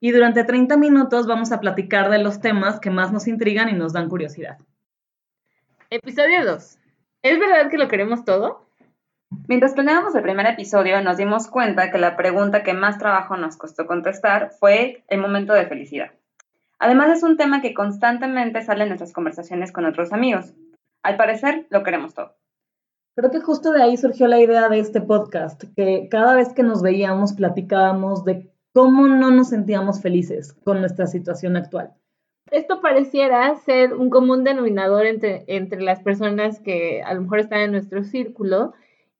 [0.00, 3.74] Y durante 30 minutos vamos a platicar de los temas que más nos intrigan y
[3.74, 4.56] nos dan curiosidad.
[5.90, 6.78] Episodio 2.
[7.22, 8.66] ¿Es verdad que lo queremos todo?
[9.46, 13.58] Mientras planeábamos el primer episodio, nos dimos cuenta que la pregunta que más trabajo nos
[13.58, 16.12] costó contestar fue el momento de felicidad.
[16.78, 20.54] Además, es un tema que constantemente sale en nuestras conversaciones con otros amigos.
[21.02, 22.36] Al parecer, lo queremos todo.
[23.16, 26.62] Creo que justo de ahí surgió la idea de este podcast, que cada vez que
[26.62, 31.92] nos veíamos platicábamos de cómo no nos sentíamos felices con nuestra situación actual.
[32.50, 37.60] Esto pareciera ser un común denominador entre, entre las personas que a lo mejor están
[37.60, 38.72] en nuestro círculo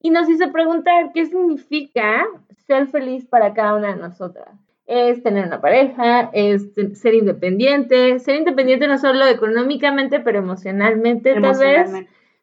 [0.02, 2.26] y nos hizo preguntar qué significa
[2.66, 4.48] ser feliz para cada una de nosotras.
[4.86, 11.58] Es tener una pareja, es ser independiente, ser independiente no solo económicamente, pero emocionalmente, tal
[11.58, 11.92] vez,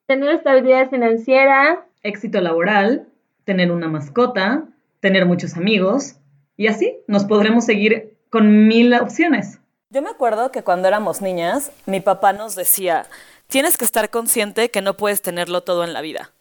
[0.05, 3.07] tener estabilidad financiera, éxito laboral,
[3.43, 4.63] tener una mascota,
[5.01, 6.21] tener muchos amigos
[6.57, 9.59] y así nos podremos seguir con mil opciones.
[9.89, 13.05] Yo me acuerdo que cuando éramos niñas, mi papá nos decía,
[13.47, 16.33] tienes que estar consciente que no puedes tenerlo todo en la vida.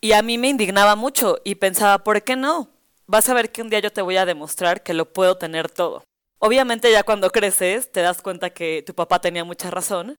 [0.00, 2.70] Y a mí me indignaba mucho y pensaba, ¿por qué no?
[3.06, 5.70] Vas a ver que un día yo te voy a demostrar que lo puedo tener
[5.70, 6.02] todo.
[6.40, 10.16] Obviamente ya cuando creces te das cuenta que tu papá tenía mucha razón.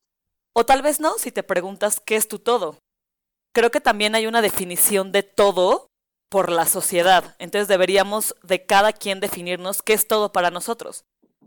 [0.53, 2.77] O tal vez no, si te preguntas qué es tu todo.
[3.53, 5.87] Creo que también hay una definición de todo
[6.33, 7.35] por la sociedad.
[7.37, 11.05] Entonces deberíamos de cada quien definirnos qué es todo para nosotros.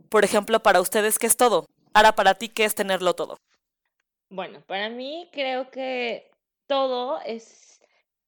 [0.08, 1.66] Por ejemplo, para ustedes, ¿qué es todo?
[1.92, 3.36] Ahora, para ti, ¿qué es tenerlo todo?
[4.30, 6.30] Bueno, para mí creo que
[6.68, 7.80] todo es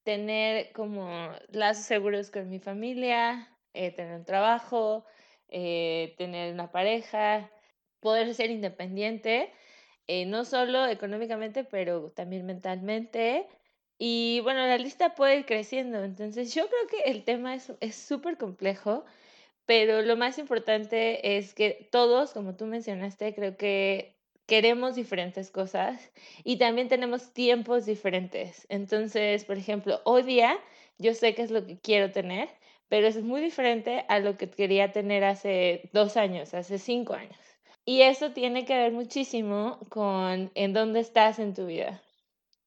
[0.02, 5.04] tener como lazos seguros con mi familia, eh, tener un trabajo,
[5.50, 7.52] eh, tener una pareja,
[8.00, 9.52] poder ser independiente,
[10.08, 13.46] eh, no solo económicamente, pero también mentalmente.
[13.98, 16.02] Y bueno, la lista puede ir creciendo.
[16.04, 19.04] Entonces, yo creo que el tema es súper complejo
[19.68, 24.16] pero lo más importante es que todos, como tú mencionaste, creo que
[24.46, 26.10] queremos diferentes cosas
[26.42, 28.66] y también tenemos tiempos diferentes.
[28.70, 30.58] Entonces, por ejemplo, hoy día
[30.96, 32.48] yo sé qué es lo que quiero tener,
[32.88, 37.36] pero es muy diferente a lo que quería tener hace dos años, hace cinco años.
[37.84, 42.02] Y eso tiene que ver muchísimo con en dónde estás en tu vida.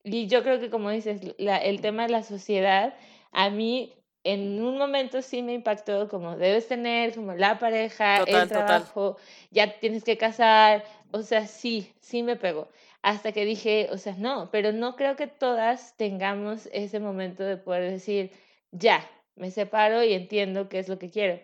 [0.04, 2.96] Y yo creo que, como dices, el tema de la sociedad,
[3.32, 8.48] a mí en un momento sí me impactó como debes tener como la pareja, el
[8.48, 9.18] trabajo,
[9.50, 12.70] ya tienes que casar, o sea, sí, sí me pegó.
[13.02, 17.58] Hasta que dije, o sea, no, pero no creo que todas tengamos ese momento de
[17.58, 18.32] poder decir,
[18.72, 21.40] ya, me separo y entiendo qué es lo que quiero.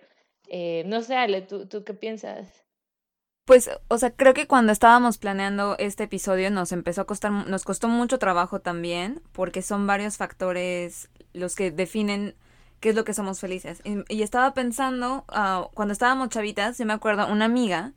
[0.50, 2.67] Eh, no sé, Ale, ¿tú, ¿tú qué piensas?
[3.48, 7.64] Pues, o sea, creo que cuando estábamos planeando este episodio nos empezó a costar, nos
[7.64, 12.36] costó mucho trabajo también, porque son varios factores los que definen
[12.82, 13.82] qué es lo que somos felices.
[14.10, 17.94] Y, estaba pensando, ah, cuando estábamos chavitas, yo me acuerdo, una amiga,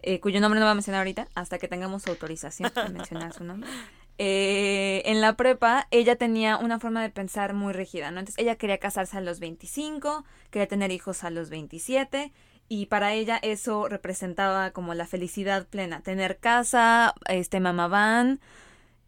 [0.00, 3.42] eh, cuyo nombre no voy a mencionar ahorita, hasta que tengamos autorización para mencionar su
[3.42, 3.68] nombre.
[4.16, 8.20] Eh, en la prepa, ella tenía una forma de pensar muy rígida, ¿no?
[8.20, 12.32] Entonces, ella quería casarse a los 25, quería tener hijos a los 27,
[12.68, 18.40] y para ella eso representaba como la felicidad plena, tener casa, este mamá van,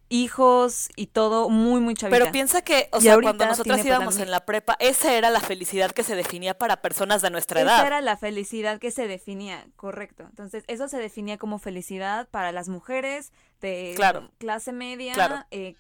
[0.09, 2.19] hijos y todo muy, muy chavita.
[2.19, 5.91] Pero piensa que, o sea, cuando nosotras íbamos en la prepa, esa era la felicidad
[5.91, 7.79] que se definía para personas de nuestra edad.
[7.79, 10.25] Esa era la felicidad que se definía, correcto.
[10.29, 13.97] Entonces, eso se definía como felicidad para las mujeres de
[14.39, 15.75] clase media, eh,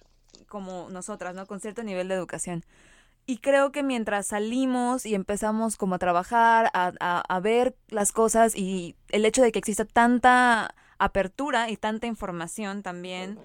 [0.48, 1.46] como nosotras, ¿no?
[1.46, 2.64] Con cierto nivel de educación.
[3.26, 8.12] Y creo que mientras salimos y empezamos como a trabajar, a, a, a ver las
[8.12, 13.38] cosas y el hecho de que exista tanta apertura y tanta información también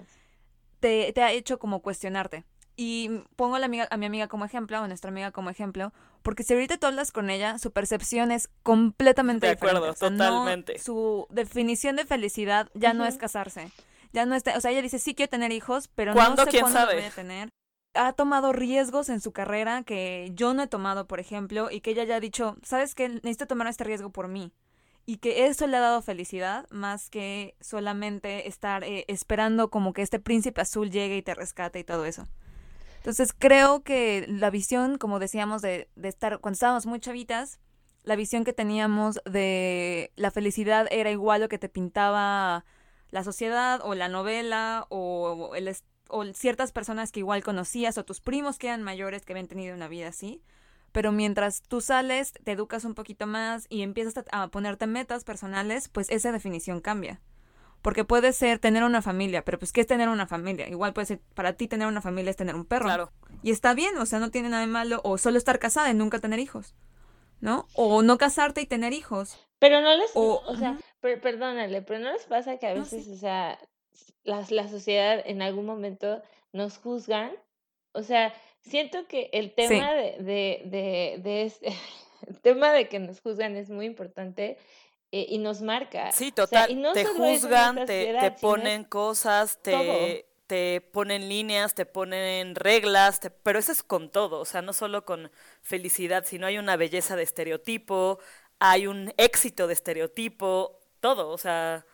[0.80, 2.44] te, ha hecho como cuestionarte.
[2.74, 5.92] Y pongo a, la amiga, a mi amiga como ejemplo, a nuestra amiga como ejemplo,
[6.22, 9.78] porque si ahorita tú hablas con ella, su percepción es completamente de diferente.
[9.78, 10.78] acuerdo, totalmente.
[10.78, 13.70] su definición de felicidad ya no es casarse.
[14.12, 16.62] Ya no está, o sea, ella dice, sí quiero tener hijos, pero no sé ¿Quién
[16.62, 16.94] cuándo sabe?
[16.96, 17.48] voy a tener.
[17.94, 21.90] Ha tomado riesgos en su carrera que yo no he tomado, por ejemplo, y que
[21.90, 23.08] ella ya ha dicho, ¿sabes qué?
[23.08, 24.52] Necesito tomar este riesgo por mí
[25.04, 30.02] y que eso le ha dado felicidad más que solamente estar eh, esperando como que
[30.02, 32.26] este príncipe azul llegue y te rescate y todo eso.
[32.98, 37.58] Entonces creo que la visión, como decíamos, de, de estar, cuando estábamos muy chavitas,
[38.04, 42.64] la visión que teníamos de la felicidad era igual lo que te pintaba
[43.10, 45.74] la sociedad o la novela o, el,
[46.12, 49.74] o ciertas personas que igual conocías o tus primos que eran mayores que habían tenido
[49.74, 50.42] una vida así.
[50.92, 55.88] Pero mientras tú sales, te educas un poquito más y empiezas a ponerte metas personales,
[55.88, 57.20] pues esa definición cambia.
[57.80, 60.68] Porque puede ser tener una familia, pero pues ¿qué es tener una familia?
[60.68, 62.84] Igual puede ser, para ti tener una familia es tener un perro.
[62.84, 63.12] Claro.
[63.42, 65.00] Y está bien, o sea, no tiene nada de malo.
[65.02, 66.76] O solo estar casada y nunca tener hijos.
[67.40, 67.66] ¿No?
[67.74, 69.36] O no casarte y tener hijos.
[69.58, 72.80] Pero no les, O- o, sea, per- perdónale, pero no les pasa que a No,
[72.82, 73.12] veces, sí.
[73.14, 73.58] o sea,
[74.24, 76.22] la, la sociedad en algún momento
[76.52, 77.32] nos juzgan.
[77.92, 81.72] O sea, siento que el tema de, de, de, de este-
[82.26, 84.58] el tema de que nos juzgan es muy importante
[85.12, 86.12] eh, y nos marca.
[86.12, 86.70] Sí, O sea, total.
[86.70, 93.20] y no te juzgan, te, te ponen cosas, te, te ponen líneas, te ponen reglas,
[93.20, 95.30] te- pero eso es con todo, o sea, no solo con
[95.62, 98.18] felicidad, sino hay una belleza de estereotipo,
[98.58, 101.86] hay un éxito de estereotipo, todo, o sea,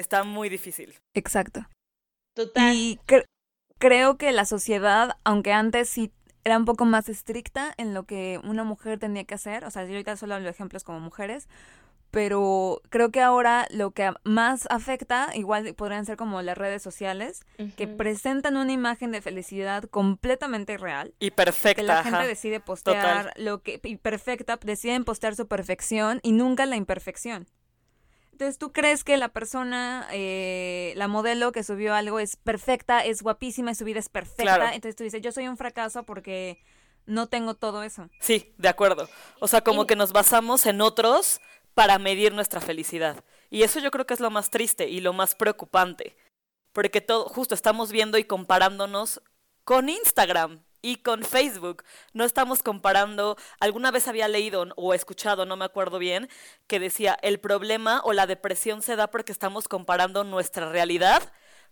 [0.00, 0.94] está muy difícil.
[1.14, 1.66] Exacto.
[2.34, 2.74] total.
[2.74, 3.24] Y cre-
[3.78, 6.12] creo que la sociedad, aunque antes sí
[6.44, 9.84] era un poco más estricta en lo que una mujer tenía que hacer, o sea,
[9.84, 11.48] yo ahorita solo hablo de ejemplos como mujeres,
[12.10, 17.42] pero creo que ahora lo que más afecta, igual podrían ser como las redes sociales,
[17.76, 21.14] que presentan una imagen de felicidad completamente real.
[21.20, 22.26] Y Que perfecta, la gente ajá.
[22.26, 27.46] decide postear lo que y perfecta, deciden postear su perfección y nunca la imperfección.
[28.40, 33.20] Entonces, ¿tú crees que la persona, eh, la modelo que subió algo es perfecta, es
[33.20, 34.42] guapísima y su vida es perfecta?
[34.44, 34.64] Claro.
[34.72, 36.58] Entonces tú dices, yo soy un fracaso porque
[37.04, 38.08] no tengo todo eso.
[38.18, 39.10] Sí, de acuerdo.
[39.40, 41.42] O sea, como Y- que nos basamos en otros
[41.74, 43.22] para medir nuestra felicidad.
[43.50, 46.16] Y eso yo creo que es lo más triste y lo más preocupante.
[46.72, 49.20] Porque todo, justo estamos viendo y comparándonos
[49.64, 51.84] con Instagram y con Facebook.
[52.12, 56.28] No estamos comparando, alguna vez había leído o escuchado, no me acuerdo bien,
[56.66, 61.22] que decía, el problema o la depresión se da porque estamos comparando nuestra realidad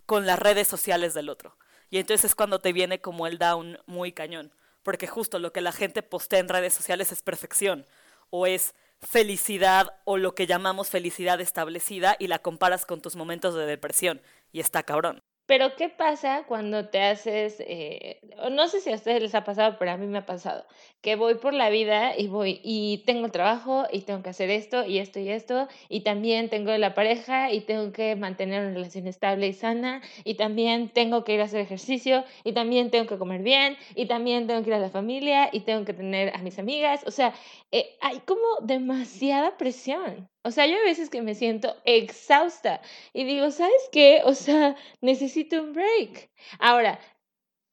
[0.06, 1.56] con las redes sociales del otro.
[1.90, 4.52] Y entonces es cuando te viene como el down muy cañón.
[4.82, 7.87] Porque justo lo que la gente postea en redes sociales es perfección.
[8.31, 13.55] O es felicidad o lo que llamamos felicidad establecida y la comparas con tus momentos
[13.55, 14.20] de depresión.
[14.52, 15.22] Y está cabrón.
[15.48, 18.20] Pero ¿qué pasa cuando te haces, eh,
[18.52, 20.66] no sé si a ustedes les ha pasado, pero a mí me ha pasado,
[21.00, 24.84] que voy por la vida y voy y tengo trabajo y tengo que hacer esto
[24.84, 29.06] y esto y esto, y también tengo la pareja y tengo que mantener una relación
[29.06, 33.16] estable y sana, y también tengo que ir a hacer ejercicio, y también tengo que
[33.16, 36.42] comer bien, y también tengo que ir a la familia, y tengo que tener a
[36.42, 37.32] mis amigas, o sea,
[37.72, 40.28] eh, hay como demasiada presión.
[40.48, 42.80] O sea, yo a veces que me siento exhausta
[43.12, 44.22] y digo, ¿sabes qué?
[44.24, 46.30] O sea, necesito un break.
[46.58, 46.98] Ahora,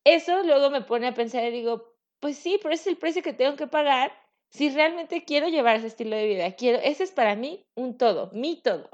[0.03, 3.31] eso luego me pone a pensar y digo, pues sí, pero es el precio que
[3.31, 4.11] tengo que pagar
[4.49, 6.51] si realmente quiero llevar ese estilo de vida.
[6.57, 8.89] Quiero, ese es para mí un todo, mi todo.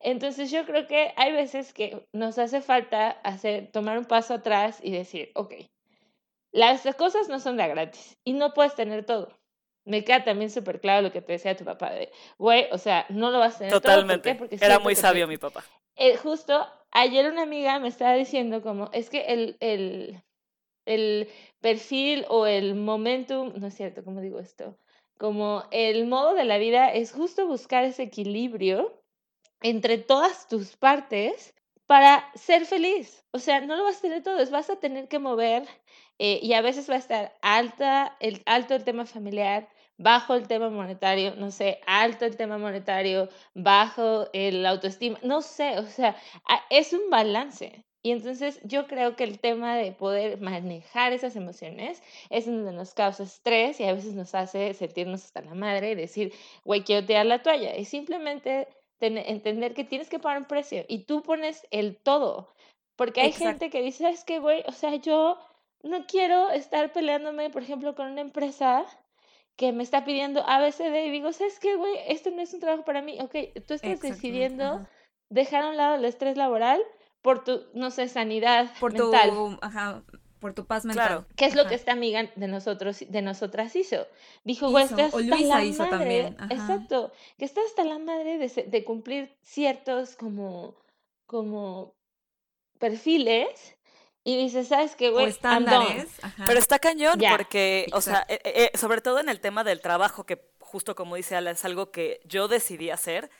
[0.00, 4.78] Entonces yo creo que hay veces que nos hace falta hacer, tomar un paso atrás
[4.82, 5.54] y decir, ok,
[6.52, 9.37] las cosas no son de gratis y no puedes tener todo.
[9.88, 13.06] Me queda también súper claro lo que te decía tu papá de, güey, o sea,
[13.10, 13.94] no lo vas a tener todo.
[13.94, 14.30] ¿Por Totalmente.
[14.32, 14.34] qué?
[14.36, 15.64] Porque Era muy que sabio mi papá.
[15.96, 20.22] eh, justo ayer una amiga me estaba diciendo como, es que el, el,
[20.86, 21.28] el
[21.60, 24.78] perfil o el momentum, no es cierto, ¿cómo digo esto?
[25.18, 29.02] Como el modo de la vida es justo buscar ese equilibrio
[29.62, 31.54] entre todas tus partes
[31.86, 33.24] para ser feliz.
[33.32, 35.64] O sea, no lo vas a tener todo, es- vas a tener que mover
[36.18, 39.68] eh, y a veces va a estar alta, el, alto el tema familiar,
[39.98, 45.78] bajo el tema monetario, no sé, alto el tema monetario, bajo el autoestima, no sé,
[45.78, 46.16] o sea,
[46.70, 47.84] es un balance.
[48.00, 52.00] Y entonces yo creo que el tema de poder manejar esas emociones
[52.30, 55.94] es donde nos causa estrés y a veces nos hace sentirnos hasta la madre y
[55.96, 56.32] decir,
[56.64, 57.76] güey, quiero tirar la toalla.
[57.76, 62.54] Y simplemente ten- entender que tienes que pagar un precio y tú pones el todo.
[62.94, 63.46] Porque hay Exacto.
[63.46, 65.36] gente que dice, es que, güey, o sea, yo
[65.82, 68.86] no quiero estar peleándome, por ejemplo, con una empresa
[69.58, 71.92] que me está pidiendo ABCD y digo, ¿sabes qué, güey?
[72.06, 73.18] Esto no es un trabajo para mí.
[73.20, 73.34] Ok,
[73.66, 74.90] tú estás decidiendo ajá.
[75.30, 76.80] dejar a un lado el estrés laboral
[77.22, 79.58] por tu, no sé, sanidad Por tu, mental.
[79.60, 80.04] ajá,
[80.38, 81.06] por tu paz mental.
[81.08, 81.26] Claro.
[81.34, 84.06] ¿Qué es lo que esta amiga de nosotros, de nosotras hizo?
[84.44, 85.98] Dijo, güey, estás o hasta Luisa la hizo madre.
[85.98, 86.36] también.
[86.50, 87.12] Exacto.
[87.36, 90.76] Que estás hasta la madre de, de cumplir ciertos como,
[91.26, 91.96] como
[92.78, 93.76] perfiles
[94.32, 95.26] y dices, ¿sabes qué, güey?
[95.26, 95.84] I'm done".
[95.84, 96.08] estándares.
[96.46, 99.80] Pero está cañón Ya, porque, o sea, eh, eh, sobre todo en el tema del
[99.80, 103.30] trabajo, que justo como dice Ala, es algo que yo decidí hacer,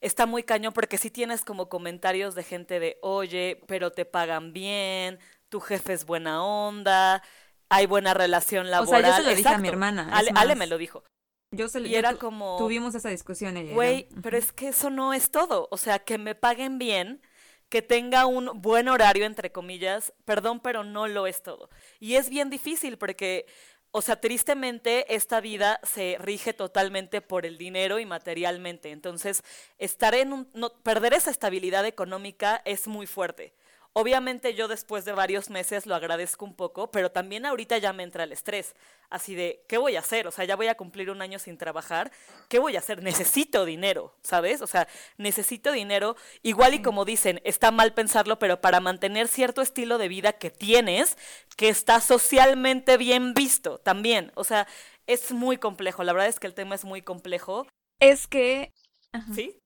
[0.00, 4.52] está muy cañón porque sí tienes como comentarios de gente de, oye, pero te pagan
[4.52, 5.18] bien,
[5.48, 7.22] tu jefe es buena onda,
[7.70, 9.04] hay buena relación O sea, laboral.
[9.06, 9.70] yo se lo dije a mi Exacto.
[9.72, 11.04] hermana, Ale, Ale me lo dijo.
[11.50, 13.64] Yo se Y era como, Tuvimos esa discusión ella.
[13.64, 13.74] y yo.
[13.74, 15.68] güey, pero es que eso no es todo.
[15.70, 17.22] O sea, que me paguen bien,
[17.68, 21.68] que tenga un buen horario, entre comillas, perdón, pero no lo es todo.
[22.00, 23.46] Y es bien difícil porque,
[23.90, 28.90] o sea, tristemente esta vida se rige totalmente por el dinero y materialmente.
[28.90, 29.42] Entonces,
[29.78, 33.52] estar en un, no, perder esa estabilidad económica es muy fuerte.
[33.92, 38.02] Obviamente yo después de varios meses lo agradezco un poco, pero también ahorita ya me
[38.04, 38.74] entra el estrés,
[39.10, 40.26] así de, ¿qué voy a hacer?
[40.26, 42.12] O sea, ya voy a cumplir un año sin trabajar,
[42.48, 43.02] ¿qué voy a hacer?
[43.02, 44.62] Necesito dinero, ¿sabes?
[44.62, 49.62] O sea, necesito dinero, igual y como dicen, está mal pensarlo, pero para mantener cierto
[49.62, 51.16] estilo de vida que tienes,
[51.56, 54.68] que está socialmente bien visto también, o sea,
[55.06, 57.66] es muy complejo, la verdad es que el tema es muy complejo,
[58.00, 58.72] Es que.
[59.12, 59.32] Ajá.
[59.34, 59.58] ¿sí?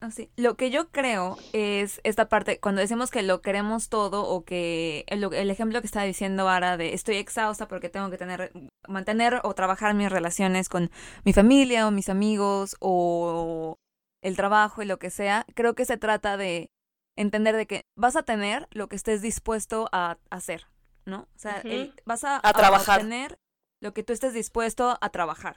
[0.00, 0.30] Ah, sí.
[0.36, 5.04] Lo que yo creo es esta parte, cuando decimos que lo queremos todo o que
[5.08, 8.52] el, el ejemplo que estaba diciendo Ara de estoy exhausta porque tengo que tener,
[8.86, 10.90] mantener o trabajar mis relaciones con
[11.24, 13.76] mi familia o mis amigos o
[14.22, 16.70] el trabajo y lo que sea, creo que se trata de
[17.16, 20.68] entender de que vas a tener lo que estés dispuesto a hacer,
[21.06, 21.22] ¿no?
[21.22, 23.00] O sea, el- vas a, A trabajar.
[23.00, 23.36] obtener
[23.82, 25.56] lo que tú estés dispuesto a trabajar.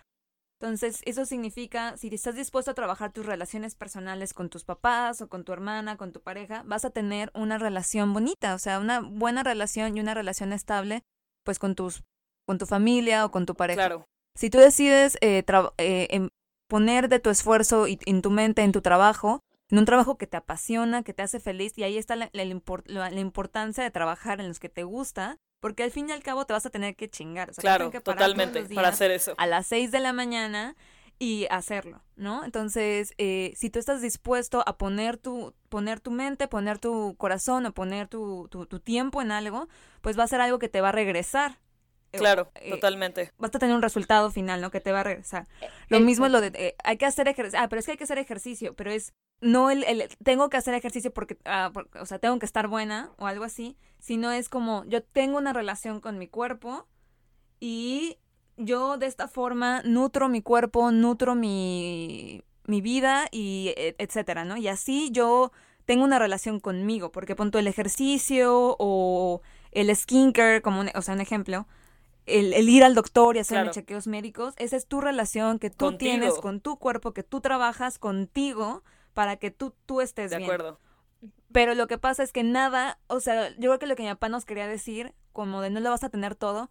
[0.61, 5.27] Entonces, eso significa, si estás dispuesto a trabajar tus relaciones personales con tus papás o
[5.27, 8.99] con tu hermana, con tu pareja, vas a tener una relación bonita, o sea, una
[8.99, 11.01] buena relación y una relación estable,
[11.43, 12.03] pues con tus,
[12.45, 13.77] con tu familia o con tu pareja.
[13.77, 15.43] Claro, Si tú decides eh,
[15.79, 16.29] eh, em-
[16.69, 19.39] poner de tu esfuerzo y en tu mente en tu trabajo,
[19.71, 23.83] en un trabajo que te apasiona, que te hace feliz, y ahí está la importancia
[23.83, 26.65] de trabajar en los que te gusta, porque al fin y al cabo te vas
[26.65, 27.51] a tener que chingar.
[27.51, 29.33] O sea, claro, que parar todos totalmente, para hacer eso.
[29.37, 30.75] a las 6 de la mañana
[31.19, 32.43] y hacerlo, ¿no?
[32.43, 37.65] Entonces, eh, si tú estás dispuesto a poner tu, poner tu mente, poner tu corazón
[37.67, 39.69] o poner tu, tu, tu tiempo en algo,
[40.01, 41.59] pues va a ser algo que te va a regresar.
[42.11, 43.31] Eh, Claro, eh, totalmente.
[43.37, 44.71] vas a tener un resultado final, ¿no?
[44.71, 45.47] Que te va a regresar.
[45.89, 47.91] Lo el- mismo es lo de, eh, hay que hacer ejercicio, ah, pero es que
[47.91, 51.71] hay que hacer ejercicio, pero es, no el, el tengo que hacer ejercicio porque, ah,
[51.99, 55.53] o sea, tengo que estar buena o algo así, sino es como, yo tengo una
[55.53, 56.87] relación con mi cuerpo
[57.59, 58.17] y
[58.57, 64.57] yo de esta forma nutro mi cuerpo, nutro mi, mi vida y e- etcétera, ¿no?
[64.57, 65.51] Y así yo
[65.85, 71.15] tengo una relación conmigo, porque punto el ejercicio o el skincare, como un, o sea,
[71.15, 71.67] un ejemplo,
[72.27, 73.73] el, el ir al doctor y hacerme Claro.
[73.73, 75.97] chequeos médicos, esa es tu relación que tú Contigo.
[76.11, 78.83] tienes con tu cuerpo, que tú trabajas contigo
[79.13, 80.49] para que tú, tú estés De bien.
[80.49, 80.79] acuerdo.
[81.51, 84.09] Pero lo que pasa es que nada, o sea, yo creo que lo que mi
[84.09, 86.69] papá nos quería decir, como de no lo vas a tener todo,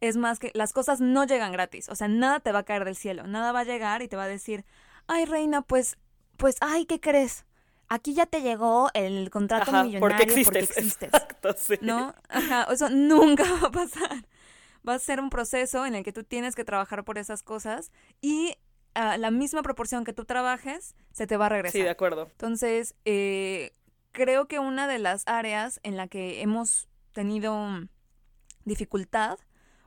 [0.00, 1.88] es más que las cosas no llegan gratis.
[1.88, 3.26] O sea, nada te va a caer del cielo.
[3.26, 4.64] Nada va a llegar y te va a decir,
[5.06, 5.96] ay, reina, pues,
[6.36, 7.46] pues, ay, ¿qué crees?
[7.88, 10.76] Aquí ya te llegó el contrato Ajá, millonario porque existes.
[10.76, 11.08] existes.
[11.14, 11.76] Exacto, sí.
[11.80, 12.14] ¿No?
[12.28, 14.26] Ajá, eso nunca va a pasar.
[14.86, 17.90] Va a ser un proceso en el que tú tienes que trabajar por esas cosas
[18.20, 18.56] y
[18.96, 21.72] a la misma proporción que tú trabajes, se te va a regresar.
[21.72, 22.28] Sí, de acuerdo.
[22.32, 23.72] Entonces, eh,
[24.12, 27.88] creo que una de las áreas en la que hemos tenido mm,
[28.64, 29.38] dificultad,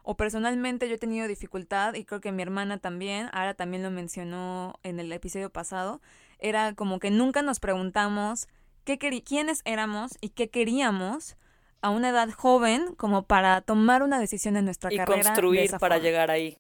[0.03, 3.91] o personalmente yo he tenido dificultad, y creo que mi hermana también, ahora también lo
[3.91, 6.01] mencionó en el episodio pasado,
[6.37, 8.47] era como que nunca nos preguntamos
[8.83, 11.35] qué quiénes éramos y qué queríamos
[11.81, 15.17] a una edad joven como para tomar una decisión en nuestra Y carrera.
[15.17, 16.57] de construir esa para forma llegar ahí.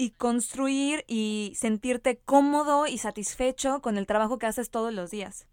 [0.00, 5.46] Y construir y sentirte cómodo y satisfecho con el trabajo que haces todos los días.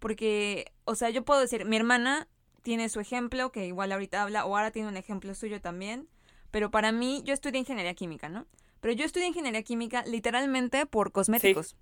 [0.00, 2.26] Porque, o sea, yo puedo decir, mi hermana
[2.62, 6.08] tiene su ejemplo, que igual ahorita habla, o ahora tiene un ejemplo suyo también,
[6.50, 8.46] pero para mí, yo estudié ingeniería química, ¿no?
[8.80, 11.76] Pero yo estudié ingeniería química literalmente por cosméticos.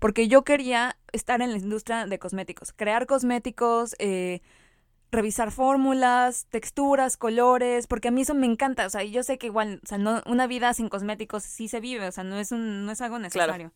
[0.00, 4.40] Porque yo quería estar en la industria de cosméticos, crear cosméticos, eh,
[5.12, 9.46] revisar fórmulas, texturas, colores, porque a mí eso me encanta, o sea, yo sé que
[9.46, 12.50] igual, o sea, no, una vida sin cosméticos sí se vive, o sea, no es,
[12.50, 13.72] un, no es algo necesario.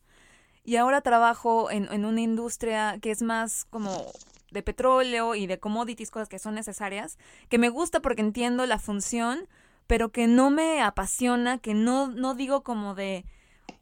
[0.65, 4.05] Y ahora trabajo en, en una industria que es más como
[4.51, 7.17] de petróleo y de commodities, cosas que son necesarias,
[7.49, 9.47] que me gusta porque entiendo la función,
[9.85, 13.25] pero que no me apasiona, que no, no digo como de,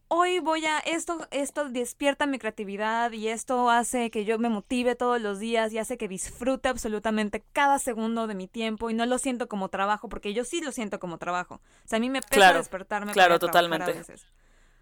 [0.08, 4.96] hoy voy a, esto, esto despierta mi creatividad y esto hace que yo me motive
[4.96, 9.06] todos los días y hace que disfrute absolutamente cada segundo de mi tiempo y no
[9.06, 11.56] lo siento como trabajo, porque yo sí lo siento como trabajo.
[11.56, 13.94] O sea, a mí me pesa Claro, despertarme claro, para trabajar a totalmente.
[13.94, 14.26] veces.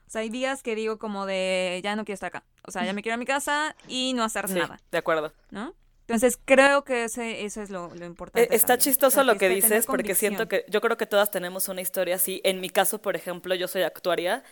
[0.08, 2.44] O sea, hay días que digo como de, ya no quiero estar acá.
[2.68, 5.34] O sea, ya me quiero a mi casa y no hacer Sí, nada, de acuerdo.
[5.50, 5.74] ¿no?
[6.02, 8.54] Entonces creo que ese, eso es lo, lo importante.
[8.54, 8.84] Eh, Está también.
[8.84, 11.82] chistoso O sea, lo que dices porque siento que yo creo que todas tenemos una
[11.82, 12.42] historia así.
[12.44, 14.44] En mi caso, por ejemplo, yo soy actuaria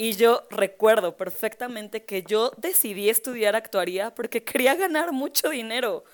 [0.00, 6.04] y yo recuerdo perfectamente que yo decidí estudiar actuaría porque quería ganar mucho dinero.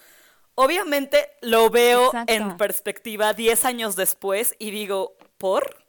[0.55, 2.33] Obviamente lo veo Exacto.
[2.33, 5.85] en perspectiva 10 años después y digo, ¿por?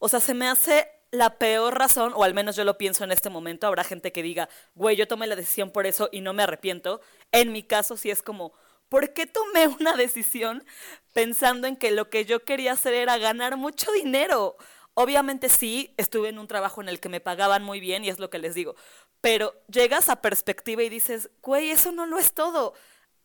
[0.00, 3.12] O sea, se me hace la peor razón, o al menos yo lo pienso en
[3.12, 6.32] este momento, habrá gente que diga, güey, yo tomé la decisión por eso y no
[6.32, 7.00] me arrepiento.
[7.30, 8.54] En mi caso sí es como,
[8.88, 10.64] ¿por qué tomé una decisión
[11.12, 14.56] pensando en que lo que yo quería hacer era ganar mucho dinero?
[14.98, 18.18] Obviamente sí, estuve en un trabajo en el que me pagaban muy bien y es
[18.18, 18.76] lo que les digo,
[19.20, 22.72] pero llegas a perspectiva y dices, güey, eso no lo es todo.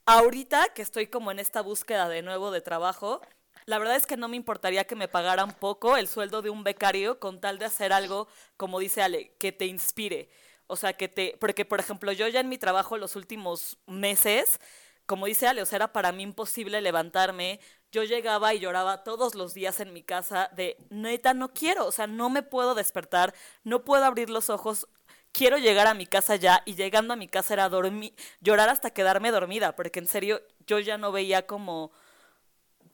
[0.06, 3.22] Ahorita que estoy como en esta búsqueda de nuevo de trabajo,
[3.66, 6.66] la verdad es que no me importaría que me pagaran poco el sueldo de un
[6.66, 10.30] becario con tal de hacer algo, como dice Ale, que te inspire.
[10.68, 11.38] O sea, que te...
[11.40, 14.60] Porque, por ejemplo, yo ya en mi trabajo los últimos meses,
[15.06, 17.62] como dice Ale, o sea, era para mí imposible levantarme.
[17.92, 21.92] Yo llegaba y lloraba todos los días en mi casa de, neta, no quiero, o
[21.92, 23.34] sea, no me puedo despertar,
[23.64, 24.88] no puedo abrir los ojos,
[25.32, 28.92] quiero llegar a mi casa ya y llegando a mi casa era dormir, llorar hasta
[28.92, 31.92] quedarme dormida, porque en serio yo ya no veía como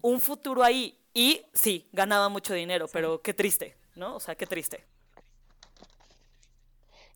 [0.02, 0.98] un futuro ahí.
[1.14, 4.16] Y sí, ganaba mucho dinero, pero qué triste, ¿no?
[4.16, 4.84] O sea, qué triste.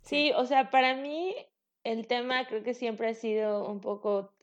[0.01, 1.35] Sí, o sea, para mí
[1.83, 4.33] el tema creo que siempre ha sido un poco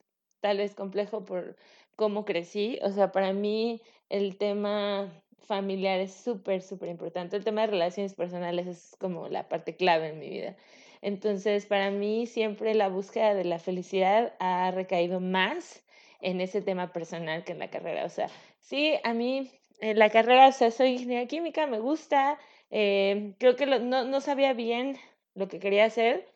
[0.40, 1.56] tal vez complejo por
[1.98, 2.78] cómo crecí.
[2.82, 7.36] O sea, para mí el tema familiar es súper, súper importante.
[7.36, 10.56] El tema de relaciones personales es como la parte clave en mi vida.
[11.02, 15.82] Entonces, para mí siempre la búsqueda de la felicidad ha recaído más
[16.20, 18.04] en ese tema personal que en la carrera.
[18.04, 19.50] O sea, sí, a mí
[19.80, 22.38] en la carrera, o sea, soy ingeniera química, me gusta,
[22.70, 24.96] eh, creo que no, no sabía bien
[25.34, 26.28] lo que quería hacer.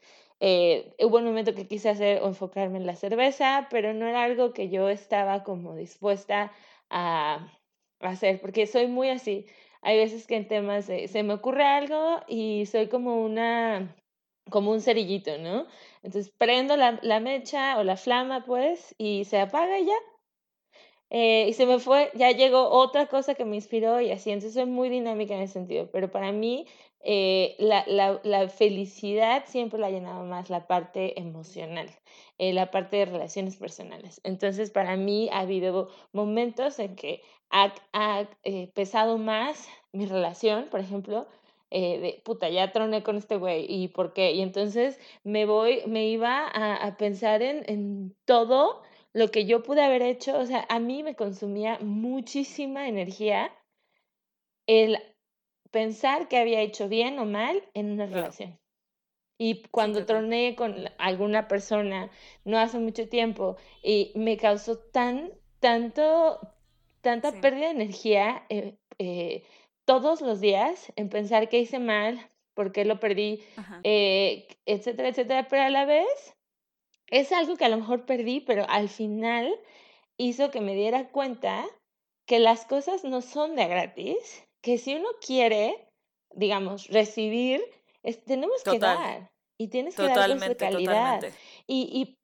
[0.44, 4.24] Eh, hubo un momento que quise hacer o enfocarme en la cerveza, pero no era
[4.24, 6.52] algo que yo estaba como dispuesta
[6.90, 7.48] a,
[8.00, 9.46] hacer, porque soy muy así.
[9.82, 13.94] Hay veces que en temas se me ocurre algo y soy como una,
[14.50, 15.66] como un cerillito, ¿no?
[16.02, 20.11] Entonces prendo la, la mecha o la flama, pues, y se apaga y ya.
[21.14, 24.54] Eh, y se me fue, ya llegó otra cosa que me inspiró y así, entonces
[24.54, 26.66] soy muy dinámica en ese sentido, pero para mí
[27.04, 31.90] eh, la, la, la, felicidad siempre la ha llenado más la parte emocional,
[32.38, 34.22] eh, la parte de relaciones personales.
[34.24, 37.20] Entonces, para mí ha habido momentos en que
[37.50, 38.26] ha, ha
[38.72, 41.26] pesado más mi relación, por ejemplo,
[41.70, 44.32] eh, de puta, ya troné con este güey, ¿y por qué?
[44.32, 49.62] Y entonces me voy, me iba a, a pensar en, en todo lo que yo
[49.62, 53.52] pude haber hecho, o sea, a mí me consumía muchísima energía
[54.66, 54.98] el
[55.70, 58.58] pensar que había hecho bien o mal en una relación.
[59.38, 62.10] Y cuando troné con alguna persona
[62.44, 66.38] no hace mucho tiempo y me causó tan, tanto,
[67.00, 69.42] tanta pérdida de energía, eh, eh,
[69.84, 72.20] todos los días en pensar que hice mal,
[72.54, 73.42] por qué lo perdí,
[73.82, 76.36] eh, etcétera, etcétera, pero a la vez
[77.12, 79.54] es algo que a lo mejor perdí, pero al final
[80.16, 81.64] hizo que me diera cuenta
[82.26, 85.86] que las cosas no son de gratis, que si uno quiere,
[86.34, 87.62] digamos, recibir,
[88.24, 91.22] tenemos que dar y tienes que dar de calidad.
[91.66, 92.16] Y, y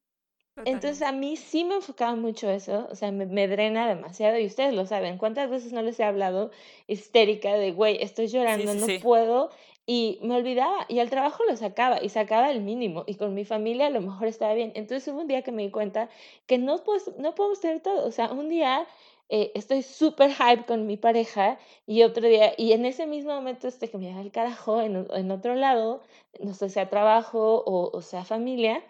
[0.65, 4.73] entonces a mí sí me enfocaba mucho eso, o sea, me, drena demasiado y ustedes
[4.73, 6.51] lo saben, ¿cuántas veces no les he hablado
[6.87, 9.51] histérica de, güey, estoy llorando, no puedo?
[9.91, 13.47] Y me olvidaba y al trabajo lo sacaba y sacaba el mínimo y con mi
[13.47, 14.71] familia a lo mejor estaba bien.
[14.75, 16.11] Entonces hubo un día que me di cuenta
[16.47, 18.87] que no, pues, no podemos tener todo, o sea, un día
[19.31, 23.67] eh, estoy súper hype con mi pareja y otro día, y en ese mismo momento
[23.67, 26.03] este que me da el carajo en, en otro lado,
[26.39, 28.85] no sé, sea trabajo o, o sea familia,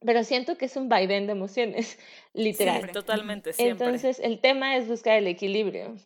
[0.00, 1.98] pero siento que es un vaivén de emociones,
[2.32, 2.82] literal.
[2.82, 3.86] Sí, totalmente, siempre.
[3.86, 5.96] Entonces, el tema es buscar el equilibrio.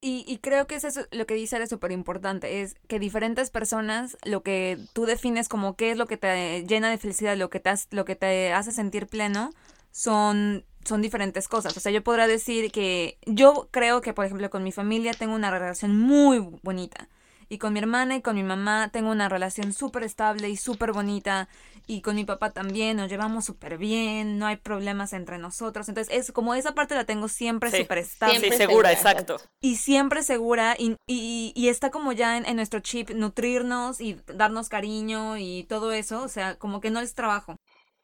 [0.00, 3.50] Y, y creo que eso es lo que dice es súper importante, es que diferentes
[3.50, 7.50] personas, lo que tú defines como qué es lo que te llena de felicidad, lo
[7.50, 9.50] que te, lo que te hace sentir pleno,
[9.90, 11.76] son, son diferentes cosas.
[11.76, 15.34] O sea, yo podría decir que yo creo que, por ejemplo, con mi familia tengo
[15.34, 17.08] una relación muy bonita.
[17.48, 20.92] Y con mi hermana y con mi mamá tengo una relación súper estable y súper
[20.92, 21.48] bonita
[21.90, 25.88] y con mi papá también, nos llevamos súper bien, no hay problemas entre nosotros.
[25.88, 28.38] Entonces, es como esa parte la tengo siempre súper estable.
[28.38, 29.38] Sí, segura, exacto.
[29.62, 34.68] Y siempre segura y, y, y está como ya en, nuestro chip nutrirnos y darnos
[34.68, 37.56] cariño y todo eso, o sea, como que no es trabajo.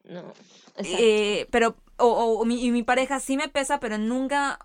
[0.05, 0.33] No.
[0.77, 4.59] Eh, pero, o, o, mi, y mi pareja sí me pesa, pero nunca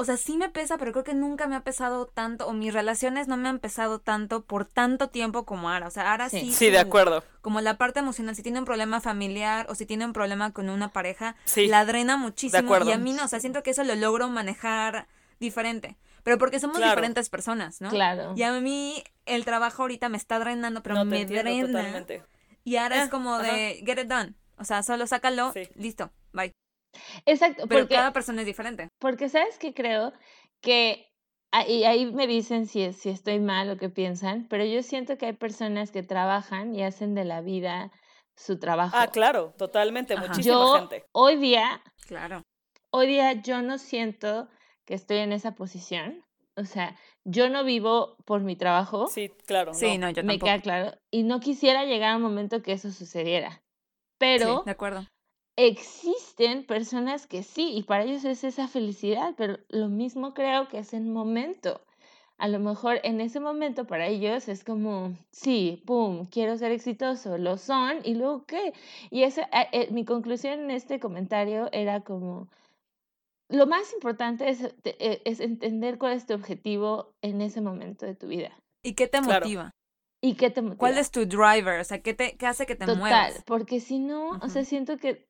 [0.00, 2.72] o sea, sí me pesa, pero creo que nunca me ha pesado tanto, o mis
[2.72, 5.88] relaciones no me han pesado tanto por tanto tiempo como ahora.
[5.88, 6.52] O sea, ahora sí.
[6.52, 7.22] Sí, de acuerdo.
[7.42, 10.70] Como la parte emocional, si tiene un problema familiar o si tiene un problema con
[10.70, 12.78] una pareja, la drena muchísimo.
[12.86, 15.06] Y a mí no, o sea, siento que eso lo logro manejar
[15.38, 15.98] diferente.
[16.22, 17.90] Pero porque somos diferentes personas, ¿no?
[17.90, 18.32] Claro.
[18.36, 21.66] Y a mí el trabajo ahorita me está drenando, pero me drena.
[21.66, 22.22] Totalmente.
[22.64, 24.34] Y ahora es ah, como de get it done.
[24.56, 26.52] O sea, solo sácalo, listo, bye.
[27.26, 27.66] Exacto.
[27.68, 28.88] Pero cada persona es diferente.
[28.98, 30.12] Porque sabes que creo
[30.60, 31.06] que
[31.52, 35.16] ah, y ahí me dicen si, si estoy mal o qué piensan, pero yo siento
[35.18, 37.90] que hay personas que trabajan y hacen de la vida
[38.36, 38.96] su trabajo.
[38.98, 40.28] Ah, claro, totalmente, Ajá.
[40.28, 41.04] muchísima yo gente.
[41.12, 42.42] hoy día, Claro.
[42.92, 44.48] hoy día yo no siento
[44.86, 46.22] que estoy en esa posición.
[46.56, 49.72] O sea, yo no vivo por mi trabajo, Sí, claro.
[49.72, 50.08] Sí, no.
[50.08, 50.46] no, yo me tampoco.
[50.46, 53.52] queda claro, y no quisiera llegar a un momento que eso sucediera.
[53.52, 53.60] Sí,
[54.18, 55.06] Pero de acuerdo.
[55.56, 60.78] Existen personas que sí, y para ellos es esa felicidad, pero lo mismo creo que
[60.78, 61.80] es el momento.
[62.38, 67.36] A lo mejor en ese momento para ellos es como, sí, pum, quiero ser exitoso,
[67.36, 68.72] lo son, y luego qué.
[69.10, 72.48] Y esa, eh, eh, mi conclusión en este comentario era como,
[73.50, 78.06] lo más importante es, te- eh, es entender cuál es tu objetivo en ese momento
[78.06, 78.52] de tu vida.
[78.82, 79.44] ¿Y qué te Claro.
[79.44, 79.70] motiva?
[80.22, 80.78] ¿Y qué te motiva?
[80.78, 81.80] ¿Cuál es tu driver?
[81.80, 83.42] O sea, ¿qué, te, qué hace que te Total, muevas?
[83.46, 85.28] porque si no, o sea, siento que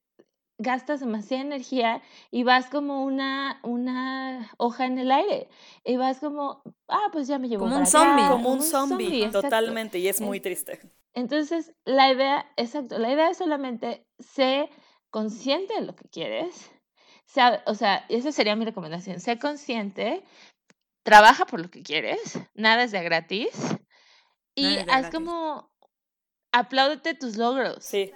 [0.61, 5.49] gastas demasiada energía y vas como una, una hoja en el aire.
[5.85, 8.29] Y vas como, ah, pues ya me llevo Como para un zombie.
[8.29, 10.81] Como un zombie, totalmente, y es En- muy triste.
[11.15, 14.69] Entonces, la idea, exacto, la idea es solamente sé
[15.11, 16.71] consciente de lo que quieres.
[17.27, 19.19] Sabe- o sea, esa sería mi recomendación.
[19.21, 20.23] Sé consciente,
[21.03, 23.51] trabaja por lo que quieres, nada es de gratis.
[24.55, 25.11] Y de haz gratis.
[25.11, 25.71] como,
[26.53, 27.85] apláudete tus logros.
[27.85, 28.13] Sí,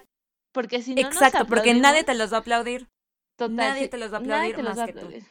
[0.54, 2.88] Porque si no nos Exacto, porque nadie te los va a aplaudir.
[3.36, 4.98] total, nadie si- te los va a aplaudir más a que tú.
[5.00, 5.22] aplaudir.
[5.24, 5.30] De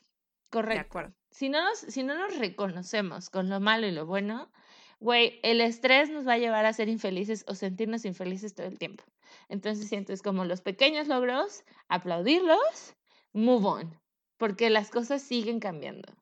[0.52, 0.82] Correcto.
[0.86, 1.14] acuerdo.
[1.32, 4.52] Si no, nos, si no nos reconocemos con lo malo y lo bueno,
[5.00, 8.78] güey, el estrés nos va a llevar a ser infelices o sentirnos infelices todo el
[8.78, 9.04] tiempo.
[9.50, 12.96] Entonces siento es como los pequeños logros, aplaudirlos,
[13.32, 14.00] move on,
[14.38, 16.14] porque las cosas siguen cambiando.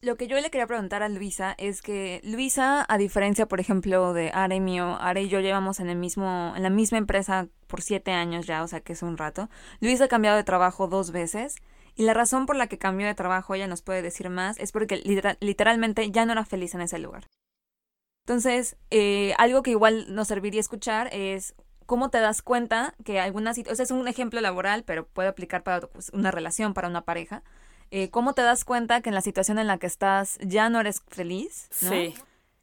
[0.00, 4.12] Lo que yo le quería preguntar a Luisa es que Luisa, a diferencia, por ejemplo,
[4.12, 7.48] de Ara y mío, Ara y yo llevamos en el mismo, en la misma empresa
[7.66, 9.48] por siete años ya, o sea que es un rato.
[9.80, 11.56] Luisa ha cambiado de trabajo dos veces
[11.96, 14.70] y la razón por la que cambió de trabajo, ella nos puede decir más, es
[14.70, 17.26] porque litera- literalmente ya no era feliz en ese lugar.
[18.24, 21.56] Entonces, eh, algo que igual nos serviría escuchar es
[21.86, 25.28] cómo te das cuenta que alguna situación, o sea, es un ejemplo laboral, pero puede
[25.28, 27.42] aplicar para pues, una relación, para una pareja.
[27.90, 30.80] Eh, ¿Cómo te das cuenta que en la situación en la que estás ya no
[30.80, 31.68] eres feliz?
[31.82, 31.90] ¿no?
[31.90, 32.14] sí.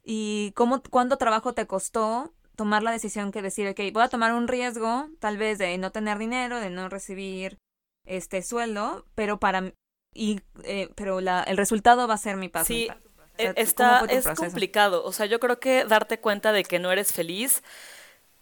[0.03, 4.33] Y cómo, cuánto trabajo te costó tomar la decisión que decir, ok, voy a tomar
[4.33, 7.57] un riesgo, tal vez de no tener dinero, de no recibir
[8.05, 9.73] este sueldo, pero para
[10.13, 12.67] y eh, pero la, el resultado va a ser mi paz.
[12.67, 13.03] Sí, mental.
[13.07, 14.35] O sea, E- ¿cómo Está, es proceso?
[14.35, 15.03] complicado.
[15.03, 17.63] O sea, yo creo que darte cuenta de que no eres feliz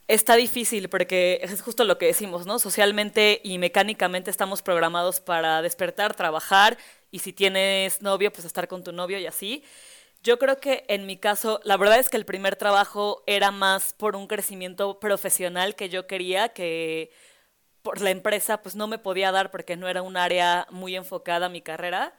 [0.08, 2.60] está difícil porque es justo lo que decimos, ¿no?
[2.60, 6.78] Socialmente y mecánicamente estamos programados para despertar, trabajar
[7.12, 9.64] y si tienes novio, pues estar con tu novio y así.
[10.24, 13.94] Yo creo que en mi caso, la verdad es que el primer trabajo era más
[13.94, 17.12] por un crecimiento profesional que yo quería, que
[17.82, 21.48] por la empresa pues no me podía dar porque no era un área muy enfocada
[21.48, 22.14] a mi carrera.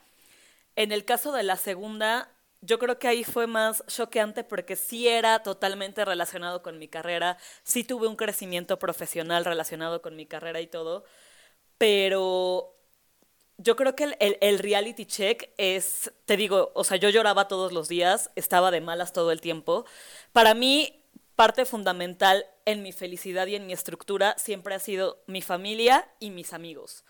[0.77, 2.29] En el caso de la segunda,
[2.65, 7.39] yo creo que ahí fue más choqueante porque sí era totalmente relacionado con mi carrera,
[7.63, 11.05] sí tuve un crecimiento profesional relacionado con mi carrera y todo,
[11.79, 12.77] pero
[13.59, 17.49] yo creo que el, el- el reality check es, te digo, o sea, yo lloraba
[17.49, 19.85] todos los días, estaba de malas todo el tiempo.
[20.33, 21.03] Para mí,
[21.37, 26.31] parte fundamental en mi felicidad y en mi estructura siempre ha sido mi familia y
[26.31, 27.05] mis amigos.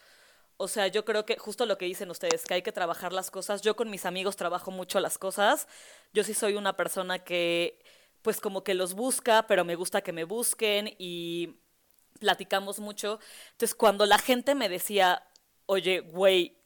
[0.57, 3.31] O sea, yo creo que justo lo que dicen ustedes, que hay que trabajar las
[3.31, 3.62] cosas.
[3.62, 5.67] Yo con mis amigos trabajo mucho las cosas.
[6.12, 7.81] Yo sí soy una persona que,
[8.23, 11.57] pues como que los busca, pero me gusta que me busquen y
[12.21, 13.19] platicamos mucho.
[13.53, 15.27] Entonces, cuando la gente me decía,
[15.67, 16.57] oye, güey,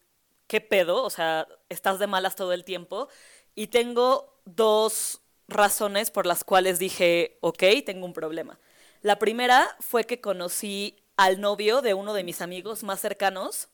[0.47, 1.03] ¿qué pedo?
[1.05, 3.09] O sea, estás de malas todo el tiempo.
[3.55, 8.59] Y tengo dos razones por las cuales dije, ok, tengo un problema.
[9.03, 13.69] La primera fue que conocí al novio de uno de mis amigos más cercanos.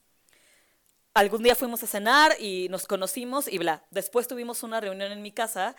[1.15, 3.85] Algún día fuimos a cenar y nos conocimos y bla.
[3.89, 5.77] Después tuvimos una reunión en mi casa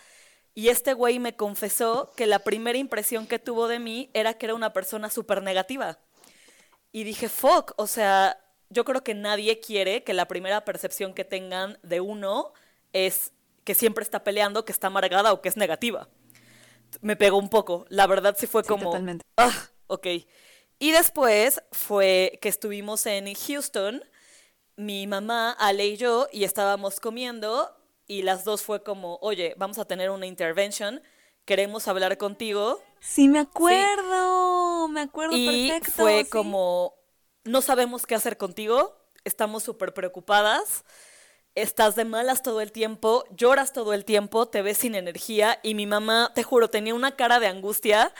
[0.54, 4.46] y este güey me confesó que la primera impresión que tuvo de mí era que
[4.46, 5.98] era una persona súper negativa.
[6.90, 11.26] Y dije, fuck, o sea, yo creo que nadie quiere que la primera percepción que
[11.26, 12.54] tengan de uno
[12.94, 13.32] es
[13.64, 16.08] que siempre está peleando, que está amargada o que es negativa.
[17.02, 17.84] Me pegó un poco.
[17.90, 18.84] La verdad sí fue Sí, como...
[18.84, 19.26] totalmente.
[19.36, 19.52] Ah,
[19.88, 20.06] ok.
[20.78, 24.02] Y después fue que estuvimos en Houston,
[24.76, 27.74] mi mamá, Ale y yo, y estábamos comiendo,
[28.06, 31.02] y las dos fue como, oye, vamos a tener una intervention,
[31.44, 32.82] queremos hablar contigo.
[33.00, 35.92] Sí, me acuerdo, me acuerdo Y perfecto.
[35.92, 36.30] fue sí.
[36.30, 36.94] como,
[37.44, 40.84] no sabemos qué hacer contigo, estamos súper preocupadas,
[41.54, 45.74] estás de malas todo el tiempo, lloras todo el tiempo, te ves sin energía, y
[45.74, 48.12] mi mamá, te juro, tenía una cara de angustia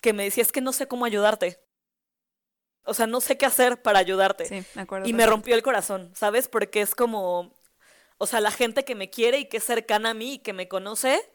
[0.00, 1.60] que me decía, es que no sé cómo ayudarte.
[2.84, 4.46] O sea, no sé qué hacer para ayudarte.
[4.46, 5.08] Sí, me acuerdo.
[5.08, 6.48] Y me rompió el corazón, ¿sabes?
[6.48, 7.54] Porque es como,
[8.22, 10.52] O sea, la gente que me quiere y que es cercana a mí y que
[10.52, 11.28] me conoce,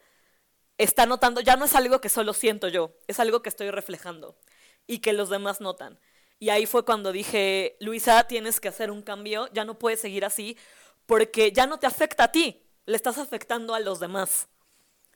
[0.78, 4.38] está notando, ya no es algo que solo siento yo, es algo que estoy reflejando
[4.86, 6.00] y que los demás notan.
[6.38, 10.24] Y ahí fue cuando dije, Luisa, tienes que hacer un cambio, ya no puedes seguir
[10.24, 10.56] así,
[11.04, 14.48] porque ya no te afecta a ti, le estás afectando a los demás,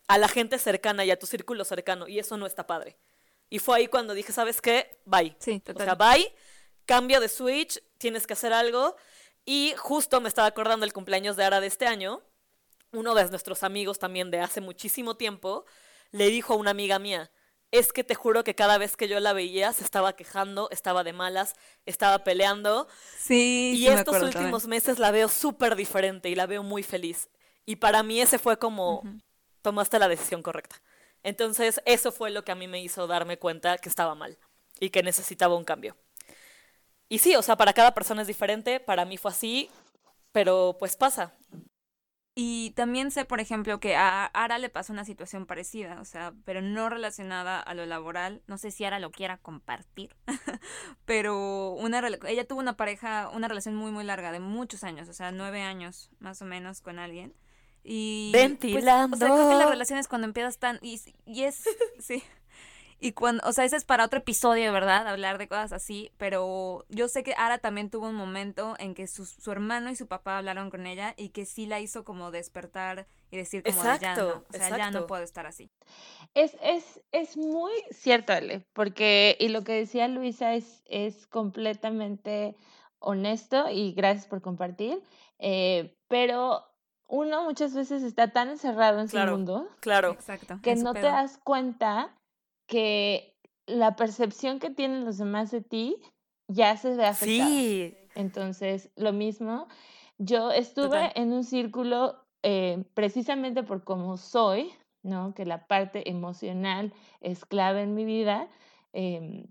[0.09, 2.99] a la gente cercana y a tu círculo cercano, y eso no está padre.
[3.53, 4.99] Y fue ahí cuando dije, ¿sabes qué?
[5.05, 5.37] Bye.
[5.39, 6.35] Sí, O sea, bye,
[6.87, 8.97] cambio de switch, tienes que hacer algo.
[9.45, 12.23] Y justo me estaba acordando el cumpleaños de Ara de este año.
[12.93, 15.67] Uno de nuestros amigos también de hace muchísimo tiempo
[16.13, 17.31] le dijo a una amiga mía,
[17.71, 21.05] es que te juro que cada vez que yo la veía se estaba quejando, estaba
[21.05, 22.89] de malas, estaba peleando.
[23.19, 24.71] Sí, Y sí estos últimos también.
[24.71, 27.29] meses la veo súper diferente y la veo muy feliz.
[27.67, 29.03] Y para mí ese fue como,
[29.61, 30.81] tomaste la decisión correcta.
[31.23, 34.39] Entonces eso fue lo que a mí me hizo darme cuenta que estaba mal
[34.81, 35.97] y que necesitaba un cambio.
[37.09, 39.71] Y sí, o sea, para cada persona es diferente, para mí fue así,
[40.33, 41.35] pero pues pasa.
[42.35, 46.33] Y también sé, por ejemplo, que a Ara le pasó una situación parecida, o sea,
[46.47, 48.43] pero no relacionada a lo laboral.
[48.47, 50.17] No sé si Ara lo quiera compartir,
[51.05, 51.77] pero
[52.27, 55.61] ella tuvo una pareja, una relación muy, muy larga, de muchos años, o sea, nueve
[55.61, 57.35] años más o menos con alguien.
[57.85, 59.17] Y pues, Ventilando.
[59.17, 61.65] o sea, creo que las relaciones cuando empiezas tan y, y es
[61.99, 62.23] sí.
[63.03, 65.09] Y cuando, o sea, ese es para otro episodio, ¿verdad?
[65.09, 69.09] Hablar de cosas así, pero yo sé que Ara también tuvo un momento en que
[69.09, 72.31] su, su hermano y su papá hablaron con ella y que sí la hizo como
[72.31, 75.01] despertar y decir como de, ya Exacto, no, o sea, ya exacto.
[75.01, 75.69] no puedo estar así.
[76.35, 82.55] Es, es, es muy cierto, Ale, porque, y lo que decía Luisa es, es completamente
[83.01, 85.03] honesto y gracias por compartir,
[85.41, 86.72] eh, pero
[87.13, 89.33] uno muchas veces está tan encerrado en Claro.
[89.33, 90.59] su mundo Claro, Exacto.
[90.63, 92.17] que no te das cuenta
[92.67, 95.97] que la percepción que tienen los demás de ti
[96.49, 97.49] ya se ve afectada.
[97.49, 99.69] sí, Entonces, lo mismo,
[100.19, 101.13] yo estuve Total.
[101.17, 104.73] en un círculo eh, precisamente por cómo soy,
[105.03, 105.35] ¿no?
[105.35, 108.49] Que la parte emocional es clave en mi vida.
[108.95, 109.47] em,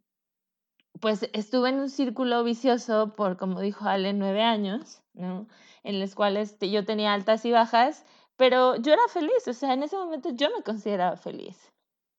[0.99, 5.47] pues estuve en un círculo vicioso por, como dijo Ale, nueve años, ¿no?
[5.83, 8.05] En los cuales yo tenía altas y bajas,
[8.37, 11.57] pero yo era feliz, o sea, en ese momento yo me consideraba feliz.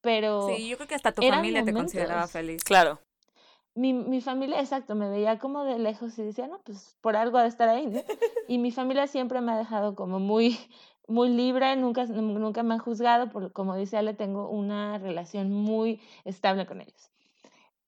[0.01, 2.33] Pero Sí, yo creo que hasta tu familia te consideraba momentos.
[2.33, 2.64] feliz.
[2.64, 2.98] claro.
[3.75, 7.38] mi, mi familia, exacto, me veía como de lejos y decía, no, pues por algo
[7.38, 8.01] ha de estar ahí, ¿no?
[8.48, 10.59] Y mi familia siempre me ha dejado como muy,
[11.09, 16.01] muy libre, nunca, nunca me han juzgado, por, como dice Ale, tengo una relación muy
[16.25, 17.11] estable con ellos.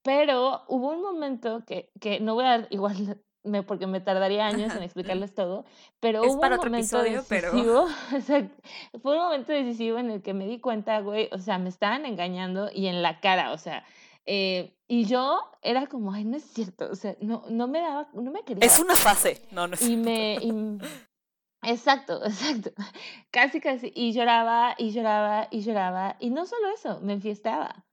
[0.03, 4.47] Pero hubo un momento que, que no voy a dar igual, me, porque me tardaría
[4.47, 5.65] años en explicarles todo,
[6.01, 7.89] pero Es hubo para un otro momento episodio, pero- decisivo,
[9.03, 12.07] fue un momento decisivo en el que me di cuenta, güey, o sea, me estaban
[12.07, 13.85] engañando y en la cara, o sea,
[14.27, 18.09] eh, y yo era como, ay, no es cierto, o sea, no, no me daba,
[18.15, 18.65] no me quería.
[18.65, 19.43] Es una fase.
[19.51, 20.53] No, no es Y me, y
[21.63, 22.71] exacto, exacto,
[23.31, 27.84] casi, casi, y lloraba, y lloraba, y lloraba, y no solo eso, me enfiestaba,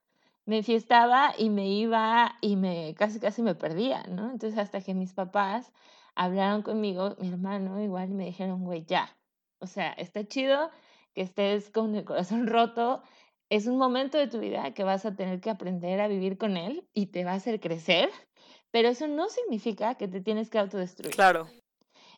[0.45, 4.31] me enfiestaba y me iba y me, casi, casi me perdía, ¿no?
[4.31, 5.71] Entonces hasta que mis papás
[6.15, 9.15] hablaron conmigo, mi hermano igual, me dijeron, güey, ya,
[9.59, 10.71] o sea, está chido
[11.13, 13.03] que estés con el corazón roto,
[13.49, 16.57] es un momento de tu vida que vas a tener que aprender a vivir con
[16.57, 18.09] él y te va a hacer crecer,
[18.71, 21.13] pero eso no significa que te tienes que autodestruir.
[21.13, 21.49] Claro.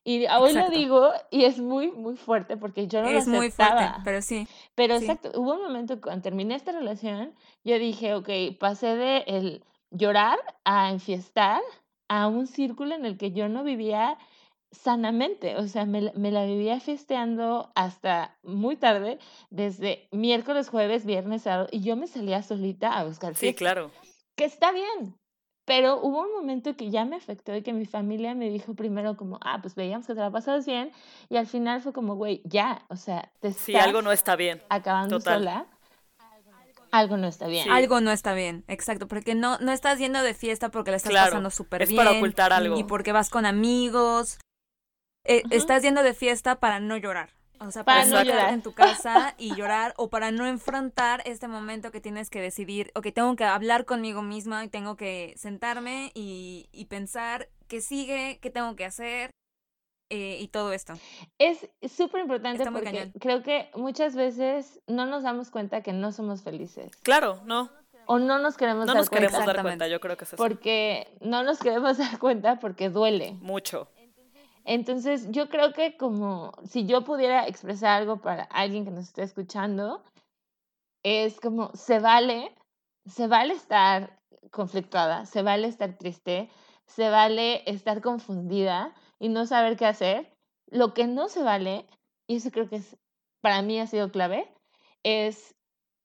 [0.06, 0.72] Y hoy Exacto.
[0.72, 4.02] lo digo y es muy, muy fuerte porque yo no es lo muy fuerte, aceptaba.
[4.04, 4.48] pero sí.
[4.76, 5.06] Pero sí.
[5.06, 10.40] exacto, hubo un momento cuando terminé esta relación, yo dije, ok, pasé de el llorar
[10.66, 11.62] a enfiestar
[12.10, 14.18] a un círculo en el que yo no vivía
[14.72, 19.20] sanamente, o sea, me, la- me la vivía festeando hasta muy tarde,
[19.52, 23.92] desde miércoles, jueves, viernes, sábado, y yo me salía solita a buscar Sí, fiesta claro.
[24.36, 25.16] que está bien.
[25.66, 29.16] Pero hubo un momento que ya me afectó y que mi familia me dijo primero
[29.16, 30.92] como, ah, pues veíamos que te la pasabas bien.
[31.30, 34.36] Y al final fue como, güey, ya, o sea, te estás Sí, algo no está
[34.36, 34.62] bien.
[34.70, 35.40] acabando total.
[35.40, 35.66] sola.
[36.92, 37.64] Algo no está bien.
[37.64, 37.70] Sí.
[37.72, 41.10] Algo no está bien, exacto, porque no, no estás yendo de fiesta porque la estás
[41.12, 41.98] Claro, pasando súper es bien.
[42.04, 42.76] para ocultar algo.
[42.76, 44.38] Ni porque vas con amigos.
[45.26, 45.42] Eh.
[45.50, 47.30] Estás yendo de fiesta para no llorar.
[47.60, 51.22] O sea, Para para, no llorar en tu casa y llorar o para no enfrentar
[51.26, 54.96] este momento que tienes que decidir o que tengo que hablar conmigo misma y tengo
[54.98, 59.32] que sentarme y, y pensar qué sigue, qué tengo que hacer
[60.10, 60.94] eh, y todo esto.
[61.40, 63.14] Es súper importante porque cañón.
[63.20, 66.92] creo que muchas veces no nos damos cuenta que no somos felices.
[67.02, 67.72] Claro, no.
[68.06, 69.46] O no nos queremos No dar nos queremos cuenta.
[69.46, 69.78] dar Exactamente.
[69.80, 70.38] cuenta, yo creo que es eso.
[70.38, 73.38] Porque no nos queremos dar cuenta porque duele.
[73.40, 73.88] Mucho.
[74.66, 79.24] Entonces, yo creo que como si yo pudiera expresar algo para alguien que nos esté
[79.24, 80.04] escuchando,
[81.04, 82.56] es como se vale,
[83.06, 84.20] se vale estar
[84.52, 86.50] conflictuada, se vale estar triste,
[86.86, 90.30] se vale estar confundida y no saber qué hacer.
[90.68, 91.86] lo que no se vale,
[92.28, 92.82] y eso creo que
[93.42, 94.52] para mí ha sido clave,
[95.04, 95.56] es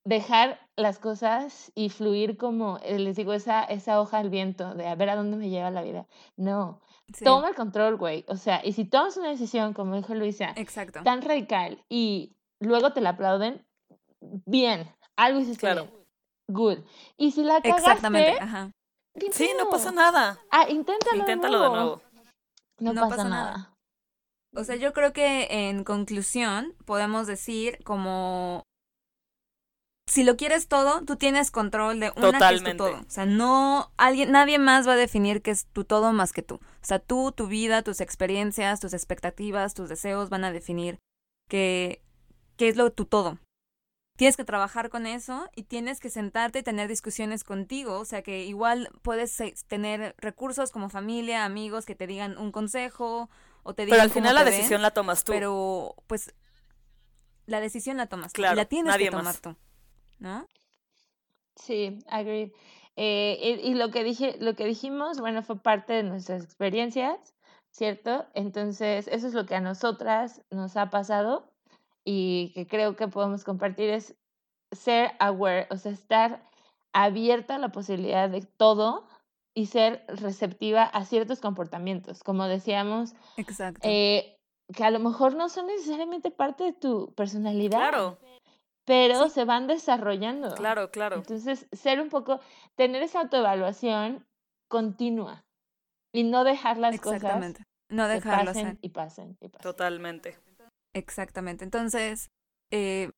[0.04, 4.86] dejar las cosas y fluir como, eh, les digo, esa, esa hoja al viento de
[4.88, 6.06] a ver a dónde me lleva la vida.
[6.36, 6.80] No,
[7.14, 8.24] Sí, toma el control, güey.
[8.28, 11.02] O sea, y si tomas una decisión, como dijo Luisa, exacto.
[11.02, 13.64] tan radical y luego te la aplauden,
[14.20, 15.84] bien, algo hiciste Claro.
[15.84, 15.98] bien.
[16.50, 16.78] Good.
[17.16, 18.70] Y si la cagaste, Exactamente, ajá.
[19.32, 20.38] Sí, no pasa nada.
[20.50, 22.02] Ah, inténtalo, Inténtalo de nuevo.
[22.78, 23.50] No, No pasa, pasa nada.
[23.52, 23.74] nada.
[24.54, 28.62] O sea, yo creo que en conclusión podemos decir como
[30.08, 32.74] si lo quieres todo, tú tienes control de una que es tu Totalmente.
[32.76, 33.00] todo.
[33.00, 36.42] O sea, no alguien nadie más va a definir que es tu todo más que
[36.42, 36.56] tú.
[36.56, 40.98] O sea, tú, tu vida, tus experiencias, tus expectativas, tus deseos van a definir
[41.48, 42.02] que
[42.56, 43.38] qué es lo tu todo.
[44.16, 48.00] Tienes que trabajar con eso y tienes que sentarte y tener discusiones contigo.
[48.00, 52.50] O sea, que igual puedes eh, tener recursos como familia, amigos que te digan un
[52.50, 53.30] consejo
[53.62, 55.32] o te digan Pero al final la ven, decisión la tomas tú.
[55.32, 56.34] Pero, pues,
[57.46, 58.40] la decisión la tomas tú.
[58.40, 59.40] y Claro, la tienes nadie que tomar más.
[59.40, 59.54] tú.
[60.18, 60.46] ¿No?
[61.56, 62.52] Sí, agreed.
[62.96, 67.34] Eh, y, y lo que dije, lo que dijimos, bueno, fue parte de nuestras experiencias,
[67.70, 68.26] ¿cierto?
[68.34, 71.52] Entonces, eso es lo que a nosotras nos ha pasado
[72.04, 74.16] y que creo que podemos compartir es
[74.72, 76.42] ser aware, o sea, estar
[76.92, 79.06] abierta a la posibilidad de todo
[79.54, 83.80] y ser receptiva a ciertos comportamientos, como decíamos, Exacto.
[83.82, 84.38] eh,
[84.74, 88.18] que a lo mejor no son necesariamente parte de tu personalidad, Claro,
[88.88, 90.54] pero se van desarrollando.
[90.54, 91.16] claro, claro.
[91.16, 92.40] Entonces, ser un poco,
[92.74, 94.26] tener esa autoevaluación
[94.66, 95.44] continua
[96.10, 97.64] y no dejar las cosas Exactamente.
[97.90, 99.62] No que dejarlo pasen y pasen y pasen.
[99.62, 100.38] Totalmente.
[100.94, 101.64] Exactamente.
[101.64, 102.30] Entonces,
[102.70, 103.10] eh,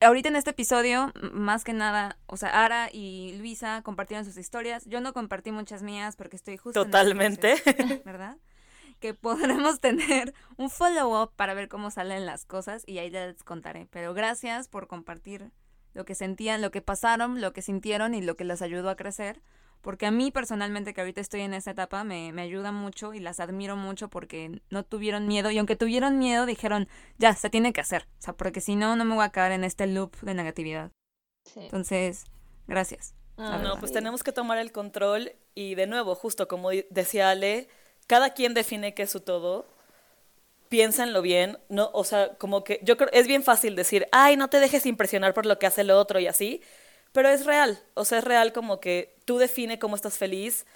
[0.00, 4.86] ahorita en este episodio, más que nada, o sea, Ara y Luisa compartieron sus historias.
[4.86, 7.56] Yo no compartí muchas mías porque estoy justo en Totalmente.
[7.62, 8.38] proceso, ¿verdad?
[9.02, 13.42] Que podremos tener un follow-up para ver cómo salen las cosas y ahí ya les
[13.42, 13.88] contaré.
[13.90, 15.50] Pero gracias por compartir
[15.92, 18.96] lo que sentían, lo que pasaron, lo que sintieron y lo que les ayudó a
[18.96, 19.42] crecer.
[19.80, 23.18] Porque a mí personalmente, que ahorita estoy en esa etapa, me, me ayuda mucho y
[23.18, 25.50] las admiro mucho porque no tuvieron miedo.
[25.50, 26.88] Y aunque tuvieron miedo, dijeron,
[27.18, 28.06] ya, se tiene que hacer.
[28.20, 30.92] O sea, porque si no, no me voy a caer en este loop de negatividad.
[31.44, 31.58] Sí.
[31.58, 32.24] Entonces,
[32.68, 33.16] gracias.
[33.36, 37.68] Ah, No, pues tenemos que tomar el control y de nuevo, justo como decía Ale,
[38.12, 39.64] cada quien define qué es su todo,
[40.68, 44.50] piénsenlo bien, no, o sea, como que yo creo, es bien fácil decir, ay, no
[44.50, 46.60] te dejes impresionar por lo que hace el otro y así,
[47.12, 50.66] pero es real, o sea, es real como que tú define cómo estás feliz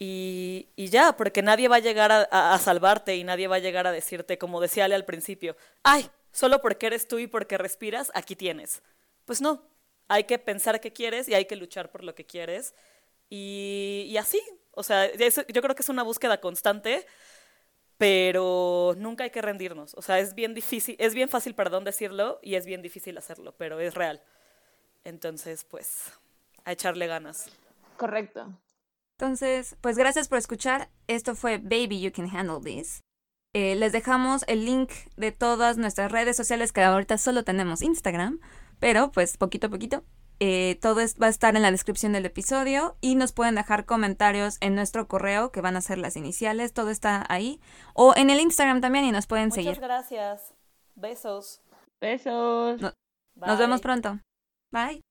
[0.00, 3.86] y, y ya, porque nadie va a llegar a, salvarte y nadie va a llegar
[3.86, 8.10] a decirte, como decía Ale al principio, ay, solo porque eres tú y porque respiras,
[8.12, 8.82] aquí tienes.
[9.24, 9.62] Pues no,
[10.08, 12.74] hay que pensar qué quieres y hay que luchar por lo que quieres.
[13.28, 14.40] Y, y así,
[14.72, 17.06] o sea, yo creo que es una búsqueda constante,
[17.98, 19.94] pero nunca hay que rendirnos.
[19.94, 23.54] O sea, es bien difícil, es bien fácil, perdón, decirlo y es bien difícil hacerlo,
[23.58, 24.22] pero es real.
[25.04, 26.12] Entonces, pues,
[26.64, 27.50] a echarle ganas.
[27.96, 28.52] Correcto.
[29.18, 30.88] Entonces, pues gracias por escuchar.
[31.06, 33.02] Esto fue Baby You Can Handle This.
[33.52, 38.40] Eh, les dejamos el link de todas nuestras redes sociales que ahorita solo tenemos Instagram,
[38.78, 40.04] pero pues poquito a poquito.
[40.40, 43.84] Eh, todo es- va a estar en la descripción del episodio y nos pueden dejar
[43.84, 47.60] comentarios en nuestro correo que van a ser las iniciales, todo está ahí.
[47.94, 49.80] O en el Instagram también y nos pueden Muchas seguir.
[49.80, 50.54] gracias.
[50.94, 51.60] Besos.
[52.00, 52.80] Besos.
[52.80, 52.92] No-
[53.36, 54.18] Nos vemos pronto.
[54.72, 55.02] Bye.